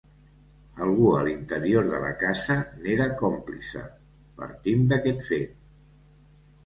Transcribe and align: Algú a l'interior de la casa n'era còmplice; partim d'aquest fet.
Algú 0.85 1.09
a 1.17 1.19
l'interior 1.27 1.89
de 1.91 1.99
la 2.05 2.09
casa 2.23 2.57
n'era 2.85 3.07
còmplice; 3.21 3.85
partim 4.41 4.89
d'aquest 4.93 5.25
fet. 5.31 5.59